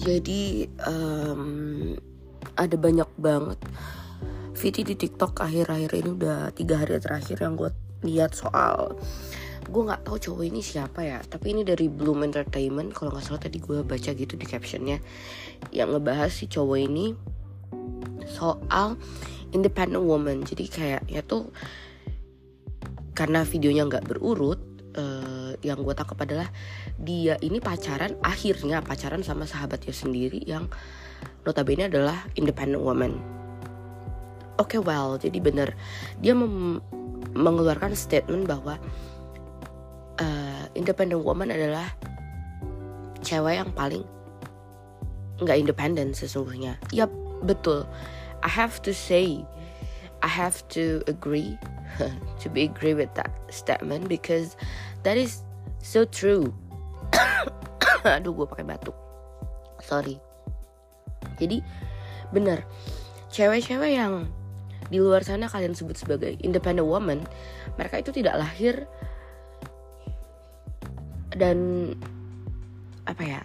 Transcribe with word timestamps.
Jadi 0.00 0.64
um, 0.88 1.92
ada 2.56 2.76
banyak 2.80 3.10
banget. 3.20 3.60
Video 4.56 4.84
di 4.84 4.96
TikTok 4.96 5.40
akhir-akhir 5.40 5.92
ini 5.92 6.10
udah 6.16 6.52
tiga 6.56 6.80
hari 6.80 6.96
terakhir 7.00 7.44
yang 7.44 7.56
gue 7.56 7.72
lihat 8.04 8.32
soal 8.32 8.96
gue 9.70 9.82
nggak 9.86 10.08
tahu 10.08 10.16
cowok 10.16 10.44
ini 10.50 10.64
siapa 10.64 11.04
ya 11.04 11.20
tapi 11.22 11.52
ini 11.52 11.62
dari 11.68 11.92
Bloom 11.92 12.24
Entertainment. 12.24 12.96
Kalau 12.96 13.12
nggak 13.12 13.24
salah 13.28 13.44
tadi 13.44 13.60
gue 13.60 13.84
baca 13.84 14.10
gitu 14.16 14.34
di 14.40 14.46
captionnya. 14.48 15.04
Yang 15.68 15.88
ngebahas 16.00 16.32
si 16.32 16.48
cowok 16.48 16.78
ini 16.80 17.12
soal 18.24 18.96
independent 19.52 20.00
woman. 20.00 20.48
Jadi 20.48 20.64
kayak 20.64 21.02
ya 21.12 21.20
tuh 21.20 21.52
karena 23.12 23.44
videonya 23.44 23.84
nggak 23.84 24.08
berurut 24.08 24.69
uh, 24.96 25.52
yang 25.60 25.82
gue 25.82 25.94
tangkap 25.94 26.18
adalah 26.24 26.48
dia 26.98 27.36
ini 27.44 27.58
pacaran 27.62 28.16
akhirnya 28.24 28.82
pacaran 28.82 29.22
sama 29.22 29.44
sahabatnya 29.46 29.94
sendiri 29.94 30.42
yang 30.46 30.66
notabene 31.44 31.86
adalah 31.86 32.26
independent 32.34 32.82
woman. 32.82 33.20
Oke 34.60 34.76
okay, 34.76 34.80
well, 34.80 35.16
jadi 35.16 35.38
bener 35.40 35.72
dia 36.20 36.36
mengeluarkan 37.34 37.96
statement 37.96 38.44
bahwa 38.48 38.76
uh, 40.20 40.64
independent 40.76 41.24
woman 41.24 41.48
adalah 41.48 41.88
cewek 43.24 43.60
yang 43.60 43.70
paling 43.72 44.04
nggak 45.40 45.56
independen 45.56 46.12
sesungguhnya. 46.12 46.76
Yap, 46.92 47.08
betul. 47.44 47.88
I 48.44 48.48
have 48.48 48.80
to 48.84 48.92
say, 48.92 49.44
I 50.20 50.28
have 50.28 50.60
to 50.76 51.00
agree 51.08 51.56
to 52.40 52.46
be 52.48 52.66
agree 52.66 52.96
with 52.96 53.12
that 53.14 53.30
statement 53.52 54.08
because 54.08 54.56
that 55.04 55.16
is 55.16 55.44
so 55.80 56.04
true. 56.08 56.52
Aduh, 58.04 58.32
gue 58.32 58.46
pakai 58.48 58.64
batuk. 58.64 58.96
Sorry. 59.84 60.16
Jadi 61.36 61.60
bener, 62.32 62.64
cewek-cewek 63.32 63.92
yang 63.96 64.28
di 64.90 64.98
luar 64.98 65.22
sana 65.22 65.46
kalian 65.46 65.76
sebut 65.76 65.94
sebagai 65.94 66.34
independent 66.42 66.88
woman, 66.88 67.22
mereka 67.78 68.02
itu 68.02 68.10
tidak 68.10 68.40
lahir 68.40 68.88
dan 71.38 71.90
apa 73.06 73.22
ya 73.22 73.40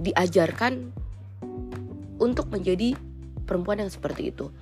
diajarkan 0.00 0.92
untuk 2.20 2.52
menjadi 2.52 2.94
perempuan 3.48 3.80
yang 3.80 3.90
seperti 3.90 4.28
itu 4.30 4.52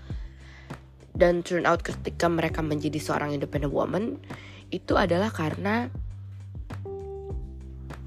dan 1.18 1.42
turn 1.42 1.66
out 1.66 1.82
ketika 1.82 2.30
mereka 2.30 2.62
menjadi 2.62 2.96
seorang 3.02 3.34
independent 3.34 3.74
woman 3.74 4.22
itu 4.70 4.94
adalah 4.94 5.34
karena 5.34 5.90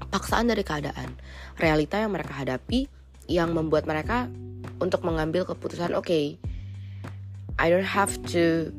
paksaan 0.08 0.48
dari 0.48 0.64
keadaan. 0.64 1.16
Realita 1.60 2.00
yang 2.00 2.12
mereka 2.12 2.32
hadapi 2.32 2.88
yang 3.28 3.52
membuat 3.52 3.84
mereka 3.84 4.32
untuk 4.80 5.04
mengambil 5.04 5.44
keputusan 5.44 5.92
oke 5.92 6.08
okay, 6.08 6.24
I 7.60 7.68
don't 7.68 7.86
have 7.86 8.16
to 8.32 8.72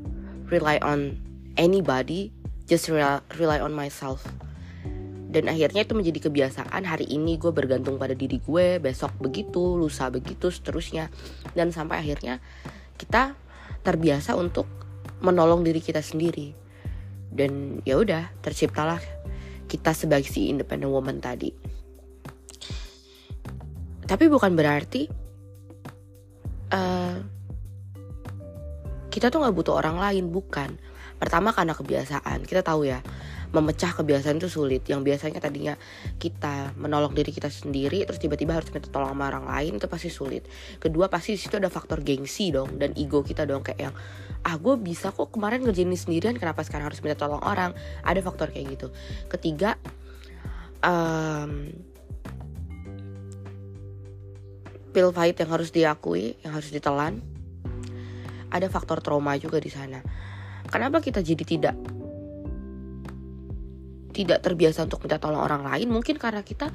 rely 0.50 0.82
on 0.82 1.22
anybody 1.56 2.34
just 2.66 2.90
rely, 2.90 3.60
on 3.62 3.74
myself. 3.74 4.26
Dan 5.34 5.50
akhirnya 5.50 5.82
itu 5.82 5.98
menjadi 5.98 6.30
kebiasaan 6.30 6.86
hari 6.86 7.10
ini 7.10 7.42
gue 7.42 7.50
bergantung 7.50 7.98
pada 7.98 8.14
diri 8.14 8.38
gue 8.38 8.78
besok 8.78 9.18
begitu 9.18 9.78
lusa 9.78 10.10
begitu 10.14 10.54
seterusnya. 10.54 11.10
Dan 11.58 11.74
sampai 11.74 12.06
akhirnya 12.06 12.38
kita 13.02 13.34
terbiasa 13.84 14.34
untuk 14.40 14.66
menolong 15.20 15.62
diri 15.62 15.84
kita 15.84 16.00
sendiri. 16.00 16.56
Dan 17.34 17.84
ya 17.84 18.00
udah 18.00 18.32
terciptalah 18.40 19.00
kita 19.68 19.92
sebagai 19.92 20.30
si 20.30 20.48
independent 20.48 20.92
woman 20.92 21.20
tadi. 21.20 21.52
Tapi 24.04 24.26
bukan 24.28 24.54
berarti 24.54 25.08
uh, 26.72 27.18
kita 29.10 29.30
tuh 29.30 29.40
nggak 29.42 29.56
butuh 29.56 29.76
orang 29.78 29.98
lain 30.00 30.30
bukan. 30.30 30.76
Pertama 31.18 31.56
karena 31.56 31.74
kebiasaan 31.78 32.44
kita 32.44 32.66
tahu 32.66 32.90
ya 32.90 33.00
memecah 33.54 33.94
kebiasaan 33.94 34.42
itu 34.42 34.50
sulit. 34.50 34.84
Yang 34.90 35.14
biasanya 35.14 35.40
tadinya 35.40 35.78
kita 36.18 36.74
menolong 36.76 37.14
diri 37.14 37.30
kita 37.30 37.54
sendiri 37.54 38.04
terus 38.04 38.18
tiba-tiba 38.18 38.58
harus 38.58 38.74
minta 38.74 38.90
tolong 38.90 39.14
sama 39.14 39.30
orang 39.30 39.46
lain 39.46 39.78
itu 39.78 39.88
pasti 39.88 40.10
sulit. 40.10 40.50
Kedua 40.82 41.08
pasti 41.08 41.38
di 41.38 41.40
situ 41.40 41.56
ada 41.62 41.70
faktor 41.70 42.02
gengsi 42.02 42.50
dong 42.50 42.82
dan 42.82 42.98
ego 42.98 43.22
kita 43.22 43.46
dong 43.46 43.62
kayak 43.62 43.80
yang 43.90 43.96
ah 44.44 44.60
gue 44.60 44.76
bisa 44.76 45.14
kok 45.14 45.32
kemarin 45.32 45.64
ngerjain 45.64 45.88
ini 45.88 45.96
sendirian 45.96 46.36
kenapa 46.36 46.66
sekarang 46.66 46.90
harus 46.90 47.00
minta 47.06 47.16
tolong 47.16 47.40
orang? 47.46 47.72
Ada 48.02 48.20
faktor 48.26 48.50
kayak 48.50 48.76
gitu. 48.76 48.88
Ketiga 49.30 49.78
um, 50.82 51.70
pil 54.92 55.10
pahit 55.14 55.38
yang 55.38 55.50
harus 55.54 55.70
diakui 55.70 56.38
yang 56.42 56.54
harus 56.58 56.70
ditelan 56.70 57.22
ada 58.54 58.70
faktor 58.70 59.02
trauma 59.02 59.34
juga 59.42 59.58
di 59.58 59.74
sana. 59.74 59.98
Kenapa 60.70 61.02
kita 61.02 61.26
jadi 61.26 61.42
tidak 61.42 61.76
tidak 64.14 64.46
terbiasa 64.46 64.86
untuk 64.86 65.02
minta 65.04 65.18
tolong 65.18 65.42
orang 65.42 65.66
lain 65.66 65.90
mungkin 65.90 66.22
karena 66.22 66.46
kita 66.46 66.70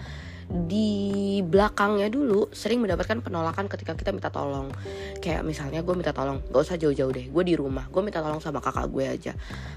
di 0.48 1.38
belakangnya 1.44 2.08
dulu 2.08 2.48
sering 2.56 2.80
mendapatkan 2.80 3.20
penolakan 3.20 3.68
ketika 3.68 3.92
kita 3.92 4.16
minta 4.16 4.32
tolong. 4.32 4.72
Kayak 5.20 5.44
misalnya 5.44 5.84
gue 5.84 5.92
minta 5.92 6.16
tolong 6.16 6.40
gak 6.48 6.62
usah 6.64 6.80
jauh-jauh 6.80 7.12
deh 7.12 7.28
gue 7.28 7.42
di 7.44 7.54
rumah 7.54 7.84
gue 7.92 8.00
minta 8.00 8.24
tolong 8.24 8.40
sama 8.40 8.64
kakak 8.64 8.88
gue 8.88 9.04
aja. 9.04 9.32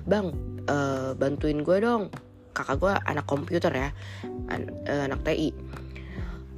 Bang 0.07 0.31
uh, 0.71 1.11
bantuin 1.19 1.59
gue 1.59 1.77
dong 1.83 2.07
kakak 2.55 2.77
gue 2.79 2.93
anak 3.03 3.25
komputer 3.27 3.71
ya 3.71 3.89
an 4.51 4.71
uh, 4.87 5.07
anak 5.07 5.23
TI 5.23 5.51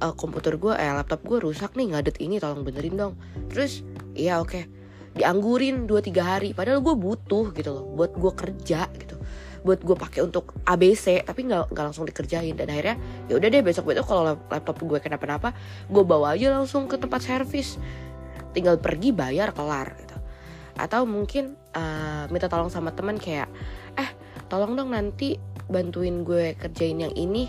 uh, 0.02 0.10
eh, 0.10 0.14
komputer 0.14 0.58
gue 0.58 0.74
eh 0.74 0.90
laptop 0.90 1.22
gue 1.22 1.38
rusak 1.42 1.74
nih 1.74 1.94
ngadet 1.94 2.18
ini 2.22 2.38
tolong 2.38 2.62
benerin 2.62 2.94
dong. 2.94 3.14
Terus 3.50 3.82
iya 4.14 4.38
oke. 4.38 4.50
Okay. 4.50 4.64
dianggurin 5.14 5.86
2-3 5.86 6.10
hari 6.26 6.50
padahal 6.58 6.82
gue 6.82 6.90
butuh 6.98 7.54
gitu 7.54 7.70
loh 7.70 7.86
buat 7.94 8.18
gue 8.18 8.34
kerja 8.34 8.90
gitu 8.98 9.14
buat 9.64 9.80
gue 9.80 9.96
pakai 9.96 10.20
untuk 10.20 10.52
ABC 10.68 11.24
tapi 11.24 11.48
nggak 11.48 11.72
nggak 11.72 11.84
langsung 11.90 12.04
dikerjain. 12.04 12.52
Dan 12.54 12.68
akhirnya 12.68 13.00
ya 13.26 13.40
udah 13.40 13.48
deh 13.48 13.62
besok 13.64 13.90
besok 13.90 14.06
kalau 14.06 14.36
laptop 14.36 14.76
gue 14.84 15.00
kenapa-napa 15.00 15.56
gue 15.88 16.04
bawa 16.04 16.36
aja 16.36 16.52
langsung 16.52 16.84
ke 16.86 17.00
tempat 17.00 17.24
servis. 17.24 17.80
Tinggal 18.52 18.78
pergi 18.78 19.10
bayar 19.10 19.56
kelar 19.56 19.96
gitu. 19.98 20.16
Atau 20.76 21.08
mungkin 21.08 21.56
uh, 21.72 22.28
minta 22.28 22.46
tolong 22.46 22.68
sama 22.68 22.92
teman 22.92 23.16
kayak 23.16 23.48
eh 23.96 24.10
tolong 24.52 24.76
dong 24.76 24.92
nanti 24.92 25.40
bantuin 25.66 26.22
gue 26.22 26.54
kerjain 26.60 27.00
yang 27.00 27.14
ini 27.16 27.48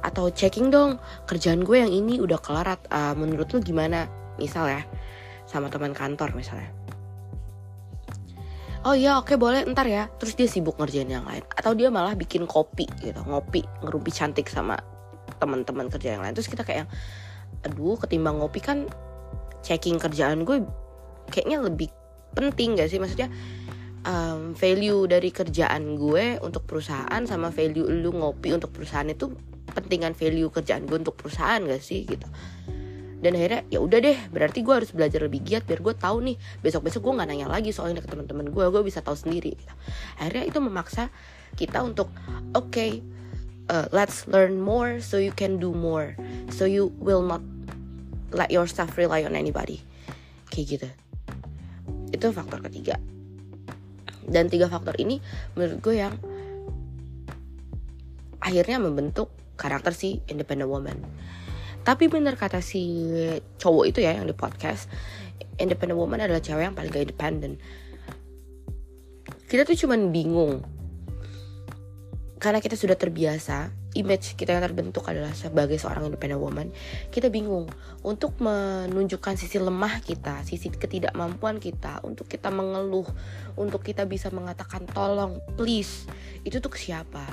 atau 0.00 0.32
checking 0.32 0.72
dong 0.72 0.96
kerjaan 1.28 1.60
gue 1.60 1.76
yang 1.84 1.92
ini 1.92 2.16
udah 2.16 2.40
kelar 2.40 2.80
uh, 2.88 3.12
menurut 3.12 3.52
lu 3.52 3.60
gimana? 3.60 4.08
Misal 4.40 4.72
ya 4.72 4.82
sama 5.46 5.70
teman 5.70 5.94
kantor 5.94 6.34
misalnya 6.34 6.85
oh 8.86 8.94
iya 8.94 9.18
oke 9.18 9.34
okay, 9.34 9.36
boleh 9.36 9.66
ntar 9.74 9.90
ya. 9.90 10.06
Terus 10.22 10.38
dia 10.38 10.46
sibuk 10.46 10.78
ngerjain 10.78 11.10
yang 11.10 11.26
lain. 11.26 11.42
Atau 11.58 11.74
dia 11.74 11.90
malah 11.90 12.14
bikin 12.14 12.46
kopi 12.46 12.86
gitu 13.02 13.18
ngopi 13.26 13.66
ngerumpi 13.82 14.14
cantik 14.14 14.46
sama 14.46 14.78
teman-teman 15.42 15.90
kerja 15.90 16.14
yang 16.14 16.22
lain. 16.22 16.32
Terus 16.38 16.46
kita 16.46 16.62
kayak 16.62 16.86
aduh 17.66 17.98
ketimbang 17.98 18.38
ngopi 18.38 18.62
kan 18.62 18.86
checking 19.66 19.98
kerjaan 19.98 20.46
gue 20.46 20.62
kayaknya 21.34 21.58
lebih 21.66 21.90
penting 22.38 22.78
gak 22.78 22.86
sih? 22.86 23.02
Maksudnya 23.02 23.26
um, 24.06 24.54
value 24.54 25.10
dari 25.10 25.34
kerjaan 25.34 25.98
gue 25.98 26.38
untuk 26.38 26.62
perusahaan 26.64 27.22
sama 27.26 27.50
value 27.50 27.90
lu 27.90 28.14
ngopi 28.14 28.54
untuk 28.54 28.70
perusahaan 28.70 29.10
itu 29.10 29.34
pentingan 29.74 30.14
value 30.14 30.48
kerjaan 30.48 30.86
gue 30.86 30.96
untuk 31.02 31.18
perusahaan 31.18 31.58
gak 31.60 31.82
sih 31.82 32.06
gitu 32.06 32.24
dan 33.26 33.34
akhirnya 33.34 33.66
ya 33.66 33.82
udah 33.82 33.98
deh 33.98 34.18
berarti 34.30 34.62
gue 34.62 34.70
harus 34.70 34.94
belajar 34.94 35.26
lebih 35.26 35.42
giat 35.42 35.66
biar 35.66 35.82
gue 35.82 35.94
tahu 35.98 36.22
nih 36.22 36.38
besok 36.62 36.86
besok 36.86 37.10
gue 37.10 37.18
nggak 37.18 37.26
nanya 37.26 37.50
lagi 37.50 37.74
soalnya 37.74 37.98
ke 37.98 38.06
teman-teman 38.06 38.54
gue 38.54 38.64
gue 38.70 38.82
bisa 38.86 39.02
tahu 39.02 39.18
sendiri 39.18 39.58
gitu. 39.58 39.74
akhirnya 40.22 40.46
itu 40.46 40.58
memaksa 40.62 41.10
kita 41.58 41.82
untuk 41.82 42.06
oke 42.54 42.70
okay, 42.70 43.02
uh, 43.74 43.90
let's 43.90 44.30
learn 44.30 44.62
more 44.62 45.02
so 45.02 45.18
you 45.18 45.34
can 45.34 45.58
do 45.58 45.74
more 45.74 46.14
so 46.54 46.62
you 46.62 46.94
will 47.02 47.26
not 47.26 47.42
let 48.34 48.50
yourself 48.50 48.96
rely 48.98 49.22
on 49.22 49.38
anybody. 49.38 49.82
Kayak 50.50 50.66
gitu. 50.66 50.88
Itu 52.10 52.30
faktor 52.34 52.62
ketiga. 52.66 52.98
Dan 54.26 54.50
tiga 54.50 54.66
faktor 54.66 54.98
ini 54.98 55.22
menurut 55.54 55.78
gue 55.82 55.96
yang 56.02 56.14
akhirnya 58.42 58.82
membentuk 58.82 59.30
karakter 59.56 59.94
si 59.94 60.22
independent 60.28 60.70
woman 60.70 61.00
tapi 61.86 62.10
bener 62.10 62.34
kata 62.34 62.58
si 62.58 63.06
cowok 63.62 63.84
itu 63.94 64.02
ya 64.02 64.18
yang 64.18 64.26
di 64.26 64.34
podcast 64.34 64.90
independent 65.62 65.94
woman 65.94 66.18
adalah 66.18 66.42
cewek 66.42 66.66
yang 66.66 66.74
paling 66.74 66.90
gak 66.90 67.06
independen 67.06 67.62
kita 69.46 69.62
tuh 69.62 69.78
cuman 69.86 70.10
bingung. 70.10 70.58
Karena 72.36 72.60
kita 72.60 72.76
sudah 72.76 72.98
terbiasa 72.98 73.72
image 73.96 74.36
kita 74.36 74.52
yang 74.52 74.60
terbentuk 74.60 75.08
adalah 75.08 75.32
sebagai 75.32 75.80
seorang 75.80 76.12
independent 76.12 76.36
woman 76.36 76.68
kita 77.08 77.32
bingung 77.32 77.64
untuk 78.04 78.36
menunjukkan 78.44 79.40
sisi 79.40 79.56
lemah 79.56 80.04
kita 80.04 80.44
sisi 80.44 80.68
ketidakmampuan 80.68 81.56
kita 81.56 82.04
untuk 82.04 82.28
kita 82.28 82.52
mengeluh 82.52 83.08
untuk 83.56 83.80
kita 83.80 84.04
bisa 84.04 84.28
mengatakan 84.28 84.84
tolong 84.84 85.40
please 85.56 86.04
itu 86.44 86.60
tuh 86.60 86.68
ke 86.68 86.76
siapa? 86.76 87.24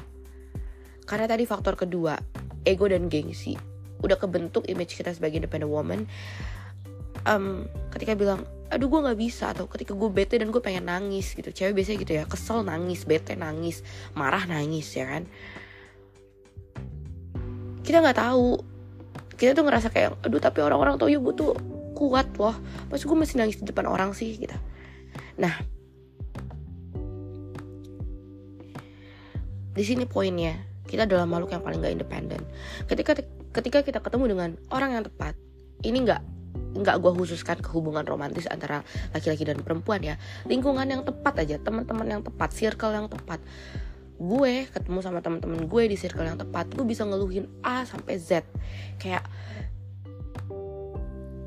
Karena 1.04 1.28
tadi 1.28 1.44
faktor 1.44 1.76
kedua 1.76 2.16
ego 2.64 2.88
dan 2.88 3.12
gengsi 3.12 3.60
udah 4.04 4.20
kebentuk 4.20 4.68
image 4.68 5.00
kita 5.00 5.16
sebagai 5.16 5.40
independent 5.40 5.72
woman 5.72 6.06
um, 7.28 7.68
ketika 7.92 8.14
bilang 8.14 8.44
aduh 8.74 8.90
gue 8.90 9.00
nggak 9.06 9.20
bisa 9.20 9.54
atau 9.54 9.70
ketika 9.70 9.94
gue 9.94 10.10
bete 10.10 10.36
dan 10.42 10.50
gue 10.50 10.58
pengen 10.58 10.90
nangis 10.90 11.38
gitu. 11.38 11.54
Cewek 11.54 11.78
biasanya 11.78 11.98
gitu 12.02 12.14
ya 12.18 12.24
kesel 12.26 12.66
nangis 12.66 13.06
bete 13.06 13.38
nangis 13.38 13.86
marah 14.18 14.50
nangis 14.50 14.90
ya 14.98 15.06
kan? 15.06 15.24
Kita 17.86 18.02
nggak 18.02 18.18
tahu. 18.18 18.58
Kita 19.38 19.54
tuh 19.54 19.66
ngerasa 19.66 19.94
kayak 19.94 20.26
aduh 20.26 20.42
tapi 20.42 20.66
orang-orang 20.66 20.98
tahu 20.98 21.10
ya 21.14 21.22
gue 21.22 21.34
tuh 21.38 21.54
kuat 21.94 22.34
loh. 22.42 22.58
Pas 22.90 22.98
gue 22.98 23.18
masih 23.18 23.38
nangis 23.38 23.62
di 23.62 23.66
depan 23.70 23.86
orang 23.86 24.18
sih? 24.18 24.34
Gitu. 24.34 24.58
Nah 25.38 25.54
di 29.74 29.84
sini 29.86 30.06
poinnya 30.10 30.58
kita 30.90 31.10
adalah 31.10 31.26
makhluk 31.26 31.54
yang 31.54 31.62
paling 31.62 31.82
gak 31.82 31.94
independen. 31.94 32.42
Ketika 32.90 33.22
ketika 33.54 33.86
kita 33.86 34.02
ketemu 34.02 34.36
dengan 34.36 34.50
orang 34.74 34.98
yang 34.98 35.04
tepat 35.06 35.38
ini 35.86 36.04
nggak 36.04 36.22
nggak 36.74 36.96
gue 36.98 37.12
khususkan 37.14 37.62
ke 37.62 37.70
hubungan 37.70 38.02
romantis 38.02 38.50
antara 38.50 38.82
laki-laki 39.14 39.46
dan 39.46 39.62
perempuan 39.62 40.02
ya. 40.02 40.18
Lingkungan 40.50 40.86
yang 40.90 41.06
tepat 41.06 41.46
aja 41.46 41.62
teman-teman 41.62 42.08
yang 42.10 42.22
tepat 42.26 42.50
circle 42.50 42.90
yang 42.90 43.06
tepat. 43.06 43.38
Gue 44.18 44.66
ketemu 44.74 45.00
sama 45.06 45.22
teman-teman 45.22 45.70
gue 45.70 45.84
di 45.86 45.98
circle 45.98 46.26
yang 46.26 46.38
tepat 46.38 46.74
gue 46.74 46.86
bisa 46.86 47.06
ngeluhin 47.06 47.46
A 47.62 47.86
sampai 47.86 48.18
Z. 48.18 48.42
Kayak 48.98 49.26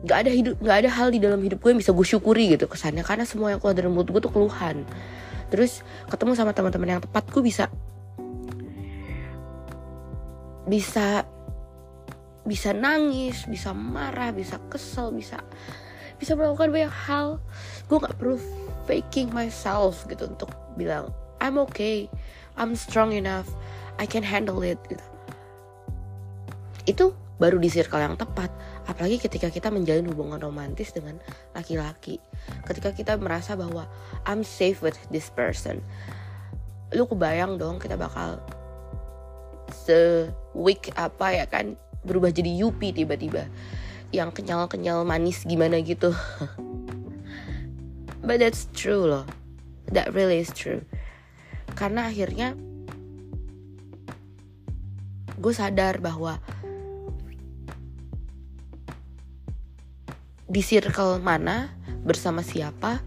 nggak 0.07 0.19
ada 0.23 0.31
hidup 0.31 0.55
nggak 0.63 0.79
ada 0.87 0.91
hal 0.95 1.09
di 1.11 1.19
dalam 1.19 1.43
hidup 1.43 1.59
gue 1.59 1.75
yang 1.75 1.81
bisa 1.83 1.91
gue 1.91 2.07
syukuri 2.07 2.55
gitu 2.55 2.71
kesannya. 2.71 3.03
Karena 3.03 3.27
semua 3.27 3.51
yang 3.51 3.59
keluar 3.59 3.75
dari 3.75 3.91
mulut 3.91 4.07
gue 4.07 4.23
tuh 4.23 4.31
keluhan. 4.31 4.87
Terus 5.51 5.83
ketemu 6.07 6.39
sama 6.39 6.55
teman-teman 6.55 6.99
yang 6.99 7.03
tepat 7.03 7.27
gue 7.35 7.43
bisa 7.43 7.67
bisa 10.67 11.23
bisa 12.47 12.71
nangis 12.71 13.45
bisa 13.51 13.75
marah 13.75 14.31
bisa 14.31 14.57
kesel 14.71 15.11
bisa 15.11 15.43
bisa 16.17 16.33
melakukan 16.33 16.73
banyak 16.73 16.95
hal. 16.95 17.37
Gue 17.91 18.01
nggak 18.01 18.17
perlu 18.17 18.41
faking 18.89 19.35
myself 19.37 20.07
gitu 20.09 20.31
untuk 20.31 20.55
bilang 20.79 21.13
I'm 21.43 21.61
okay 21.61 22.09
I'm 22.57 22.73
strong 22.73 23.13
enough 23.13 23.51
I 24.01 24.09
can 24.09 24.25
handle 24.25 24.63
it 24.65 24.81
gitu. 24.89 25.05
Itu 26.87 27.07
baru 27.37 27.61
di 27.61 27.69
circle 27.69 28.01
yang 28.01 28.17
tepat. 28.17 28.49
Apalagi 28.87 29.19
ketika 29.19 29.51
kita 29.51 29.69
menjalin 29.69 30.09
hubungan 30.09 30.41
romantis 30.41 30.95
dengan 30.95 31.19
laki-laki. 31.53 32.23
Ketika 32.65 32.95
kita 32.95 33.19
merasa 33.19 33.59
bahwa 33.59 33.91
I'm 34.25 34.47
safe 34.47 34.81
with 34.81 34.97
this 35.11 35.29
person. 35.29 35.83
Lu 36.95 37.05
kebayang 37.11 37.59
dong 37.59 37.83
kita 37.83 37.99
bakal 37.99 38.39
se 39.75 40.31
weak 40.55 40.95
apa 40.95 41.43
ya 41.43 41.47
kan 41.51 41.75
berubah 42.07 42.31
jadi 42.31 42.63
Yupi 42.63 42.95
tiba-tiba. 42.95 43.51
Yang 44.15 44.41
kenyal-kenyal 44.41 45.03
manis 45.03 45.43
gimana 45.43 45.83
gitu. 45.83 46.15
But 48.27 48.39
that's 48.39 48.71
true 48.71 49.07
loh. 49.07 49.27
That 49.91 50.15
really 50.15 50.39
is 50.39 50.51
true. 50.55 50.87
Karena 51.75 52.11
akhirnya 52.11 52.55
gue 55.37 55.53
sadar 55.53 56.01
bahwa 56.01 56.41
di 60.47 60.63
circle 60.63 61.21
mana 61.21 61.75
bersama 62.07 62.41
siapa 62.41 63.03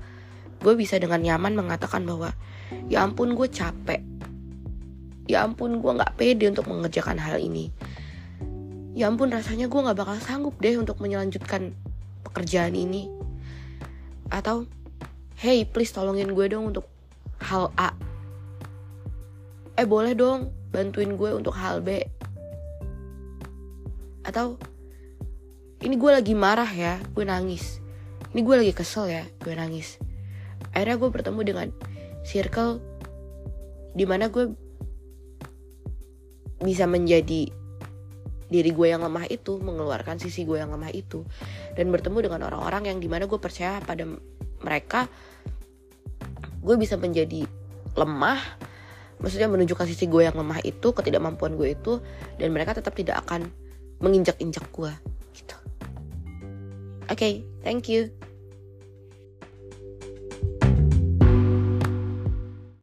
gue 0.60 0.76
bisa 0.76 1.00
dengan 1.00 1.24
nyaman 1.24 1.56
mengatakan 1.56 2.04
bahwa 2.04 2.36
ya 2.92 3.08
ampun 3.08 3.34
gue 3.34 3.48
capek. 3.48 4.04
Ya 5.28 5.46
ampun 5.46 5.84
gue 5.84 5.92
nggak 5.92 6.16
pede 6.16 6.52
untuk 6.52 6.68
mengerjakan 6.68 7.20
hal 7.20 7.44
ini 7.44 7.72
ya 9.00 9.08
ampun 9.08 9.32
rasanya 9.32 9.72
gue 9.72 9.80
gak 9.80 9.96
bakal 9.96 10.20
sanggup 10.20 10.60
deh 10.60 10.76
untuk 10.76 11.00
menyelanjutkan 11.00 11.72
pekerjaan 12.28 12.76
ini. 12.76 13.08
Atau 14.28 14.68
hey 15.40 15.64
please 15.64 15.96
tolongin 15.96 16.36
gue 16.36 16.46
dong 16.52 16.76
untuk 16.76 16.84
hal 17.40 17.72
A. 17.80 17.96
Eh 19.80 19.88
boleh 19.88 20.12
dong 20.20 20.52
bantuin 20.76 21.16
gue 21.16 21.32
untuk 21.32 21.56
hal 21.56 21.80
B. 21.80 22.04
Atau 24.28 24.60
ini 25.80 25.96
gue 25.96 26.12
lagi 26.12 26.36
marah 26.36 26.68
ya 26.68 27.00
gue 27.16 27.24
nangis. 27.24 27.80
Ini 28.36 28.44
gue 28.44 28.56
lagi 28.68 28.76
kesel 28.76 29.08
ya 29.08 29.24
gue 29.40 29.56
nangis. 29.56 29.96
Akhirnya 30.76 31.00
gue 31.00 31.08
bertemu 31.08 31.42
dengan 31.48 31.68
circle 32.28 32.84
di 33.96 34.04
mana 34.04 34.28
gue 34.28 34.52
bisa 36.60 36.84
menjadi 36.84 37.56
diri 38.50 38.74
gue 38.74 38.88
yang 38.90 39.06
lemah 39.06 39.30
itu 39.30 39.62
mengeluarkan 39.62 40.18
sisi 40.18 40.44
gue 40.44 40.58
yang 40.58 40.74
lemah 40.74 40.92
itu. 40.92 41.24
Dan 41.78 41.94
bertemu 41.94 42.30
dengan 42.30 42.50
orang-orang 42.50 42.90
yang 42.90 42.98
di 42.98 43.08
mana 43.08 43.30
gue 43.30 43.40
percaya 43.40 43.80
pada 43.86 44.04
mereka 44.60 45.08
gue 46.60 46.76
bisa 46.76 47.00
menjadi 47.00 47.48
lemah 47.96 48.40
maksudnya 49.20 49.48
menunjukkan 49.52 49.88
sisi 49.88 50.08
gue 50.08 50.28
yang 50.28 50.36
lemah 50.36 50.64
itu 50.64 50.92
ketidakmampuan 50.92 51.56
gue 51.56 51.76
itu 51.76 52.04
dan 52.40 52.52
mereka 52.52 52.76
tetap 52.76 52.96
tidak 52.96 53.24
akan 53.28 53.52
menginjak-injak 54.00 54.64
gue 54.72 54.92
gitu. 55.36 55.56
Oke 57.08 57.16
okay, 57.16 57.34
thank 57.64 57.88
you 57.92 58.19